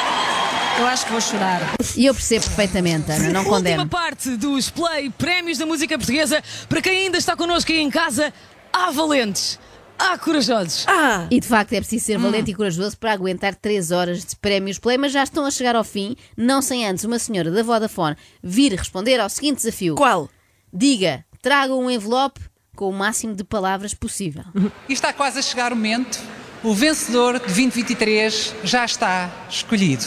Eu 0.79 0.87
acho 0.87 1.07
que 1.07 1.13
vou 1.13 1.21
chorar. 1.21 1.61
E 1.97 2.05
eu 2.05 2.15
percebo 2.15 2.45
perfeitamente, 2.45 3.11
Ana, 3.11 3.31
não 3.31 3.41
Última 3.41 3.57
condeno. 3.57 3.89
parte 3.89 4.37
dos 4.37 4.69
Play 4.69 5.09
Prémios 5.11 5.57
da 5.59 5.65
Música 5.65 5.97
Portuguesa. 5.97 6.43
Para 6.69 6.83
quem 6.83 7.05
ainda 7.05 7.17
está 7.17 7.35
connosco 7.35 7.73
aí 7.73 7.79
em 7.79 7.91
casa, 7.91 8.33
há 8.71 8.91
valentes, 8.91 9.59
há 9.99 10.19
corajosos. 10.19 10.85
Ah! 10.87 11.27
E 11.31 11.41
de 11.41 11.47
facto 11.47 11.73
é 11.73 11.81
preciso 11.81 12.05
ser 12.05 12.19
valente 12.19 12.51
e 12.51 12.55
corajoso 12.55 12.97
para 12.99 13.13
aguentar 13.13 13.55
3 13.55 13.91
horas 13.91 14.23
de 14.25 14.37
prémios 14.37 14.79
Play, 14.79 14.99
mas 14.99 15.13
já 15.13 15.23
estão 15.23 15.47
a 15.47 15.51
chegar 15.51 15.75
ao 15.75 15.85
fim, 15.85 16.15
não 16.37 16.61
sem 16.61 16.87
antes 16.87 17.05
uma 17.05 17.19
senhora 17.19 17.51
da 17.51 17.63
Vodafone 17.63 18.17
vir 18.43 18.73
responder 18.73 19.19
ao 19.19 19.31
seguinte 19.31 19.57
desafio. 19.57 19.95
Qual? 19.95 20.29
Diga, 20.71 21.25
traga 21.41 21.75
um 21.75 21.91
envelope 21.91 22.41
com 22.77 22.91
o 22.91 22.93
máximo 22.93 23.35
de 23.35 23.45
palavras 23.45 23.95
possível. 23.95 24.45
E 24.87 24.93
está 24.93 25.11
quase 25.11 25.39
a 25.39 25.43
chegar 25.43 25.73
o 25.73 25.77
momento. 25.77 26.21
O 26.63 26.75
vencedor 26.75 27.35
de 27.39 27.47
2023 27.47 28.55
já 28.63 28.85
está 28.85 29.31
escolhido. 29.49 30.05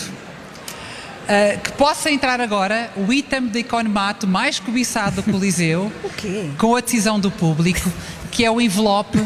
Uh, 1.30 1.60
que 1.62 1.72
possa 1.74 2.10
entrar 2.10 2.42
agora 2.42 2.90
o 2.98 3.14
item 3.14 3.48
de 3.48 3.60
economato 3.60 4.26
mais 4.28 4.58
cobiçado 4.60 5.22
do 5.22 5.32
Coliseu, 5.32 5.92
O 6.04 6.10
quê? 6.10 6.50
com 6.58 6.76
a 6.76 6.82
decisão 6.82 7.20
do 7.20 7.30
público, 7.30 7.88
que 8.32 8.44
é 8.44 8.50
o 8.50 8.60
envelope. 8.60 9.18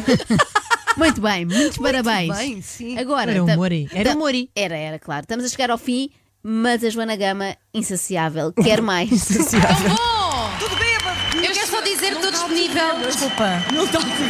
Muito 0.98 1.22
bem, 1.22 1.46
muitos 1.46 1.78
parabéns. 1.78 2.38
bem, 2.38 2.62
sim. 2.62 2.98
Agora, 3.00 3.32
Era 3.32 3.44
o 3.44 3.48
tam- 3.48 3.56
Mori. 3.56 3.88
Era 3.94 4.12
o 4.14 4.18
Mori. 4.20 4.50
Era, 4.56 4.76
era, 4.76 5.00
claro. 5.00 5.22
Estamos 5.22 5.44
a 5.46 5.50
chegar 5.50 5.72
ao 5.72 5.78
fim, 5.78 6.10
mas 6.44 6.84
a 6.84 6.90
Joana 6.90 7.16
Gama, 7.16 7.56
insaciável, 7.74 8.52
quer 8.52 8.80
mais. 8.84 9.10
Bom, 9.10 10.52
tudo 10.60 10.76
bêbado. 10.76 11.38
Eu 11.44 11.52
quero 11.52 11.68
só 11.68 11.82
dizer 11.82 12.16
que 12.16 12.22
tu 12.22 12.32
disponível. 12.32 13.00
Desculpa. 13.02 13.64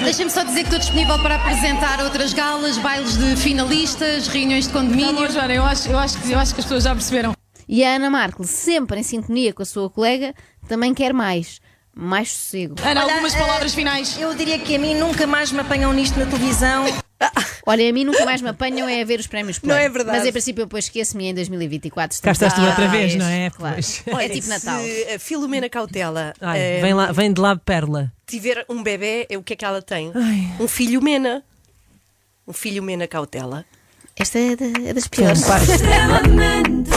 Deixa-me 0.03 0.29
só 0.29 0.43
dizer 0.43 0.59
que 0.59 0.67
estou 0.67 0.79
disponível 0.79 1.19
para 1.19 1.35
apresentar 1.35 1.99
outras 2.01 2.33
galas, 2.33 2.77
bailes 2.77 3.17
de 3.17 3.35
finalistas, 3.35 4.27
reuniões 4.27 4.67
de 4.67 4.73
condomínio. 4.73 5.11
Não, 5.13 5.29
Joana, 5.31 5.53
eu 5.53 5.65
acho, 5.65 5.89
eu, 5.89 5.97
acho 5.99 6.17
que, 6.19 6.31
eu 6.31 6.39
acho 6.39 6.53
que 6.53 6.59
as 6.61 6.65
pessoas 6.65 6.83
já 6.83 6.91
perceberam. 6.95 7.33
E 7.67 7.83
a 7.83 7.95
Ana 7.95 8.09
Markel, 8.09 8.45
sempre 8.45 8.99
em 8.99 9.03
sintonia 9.03 9.53
com 9.53 9.61
a 9.63 9.65
sua 9.65 9.89
colega, 9.89 10.33
também 10.67 10.93
quer 10.93 11.13
mais. 11.13 11.59
Mais 11.95 12.31
sossego. 12.31 12.75
Ana, 12.81 13.03
Olha, 13.03 13.13
algumas 13.13 13.35
eh, 13.35 13.37
palavras 13.37 13.73
finais. 13.75 14.17
Eu 14.19 14.33
diria 14.33 14.57
que 14.57 14.75
a 14.75 14.79
mim 14.79 14.95
nunca 14.95 15.27
mais 15.27 15.51
me 15.51 15.59
apanham 15.59 15.93
nisto 15.93 16.17
na 16.17 16.25
televisão. 16.25 16.85
Olha, 17.67 17.87
a 17.87 17.93
mim 17.93 18.03
nunca 18.03 18.25
mais 18.25 18.41
me 18.41 18.49
apanham 18.49 18.89
é 18.89 19.01
a 19.01 19.05
ver 19.05 19.19
os 19.19 19.27
prémios 19.27 19.59
Play. 19.59 19.69
Não 19.69 19.77
é 19.79 19.87
verdade. 19.87 20.17
Mas 20.17 20.27
em 20.27 20.31
princípio 20.31 20.63
eu 20.63 20.65
depois 20.65 20.85
esqueço-me 20.85 21.25
em 21.27 21.33
2024. 21.35 22.19
Cá 22.21 22.31
estás 22.31 22.53
tu 22.53 22.61
outra 22.61 22.87
vez, 22.87 23.15
não 23.15 23.27
é? 23.27 23.51
Claro. 23.51 23.75
Pois. 23.75 24.03
é 24.25 24.29
tipo 24.29 24.47
Natal. 24.47 24.81
Se 24.81 25.13
a 25.13 25.19
Filomena 25.19 25.69
Cautela 25.69 26.33
Ai, 26.41 26.59
eh, 26.59 26.81
vem, 26.81 26.93
lá, 26.95 27.11
vem 27.11 27.31
de 27.31 27.39
lá 27.39 27.55
Perla. 27.55 28.11
tiver 28.25 28.65
um 28.67 28.81
bebê, 28.81 29.27
é 29.29 29.37
o 29.37 29.43
que 29.43 29.53
é 29.53 29.55
que 29.55 29.63
ela 29.63 29.81
tem? 29.81 30.11
Ai. 30.15 30.51
Um 30.59 30.67
filho 30.67 30.99
Mena. 31.01 31.43
Um 32.47 32.53
filho 32.53 32.81
Mena 32.81 33.07
Cautela. 33.07 33.63
Esta 34.15 34.39
é, 34.39 34.55
da- 34.55 34.89
é 34.89 34.93
das 34.93 35.07
piores. 35.07 35.43
Extremamente. 35.69 36.89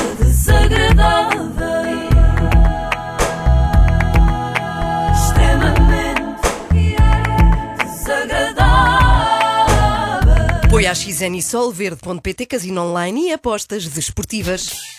Apoia 10.63 10.91
a 10.91 10.95
XN 10.95 11.35
e 11.35 11.43
Sol, 11.43 11.73
verde.pt, 11.73 12.47
casino 12.47 12.83
online 12.83 13.29
e 13.29 13.33
apostas 13.33 13.89
desportivas. 13.89 14.96